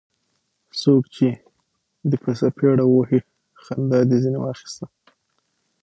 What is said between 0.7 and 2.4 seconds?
څوک چي دي په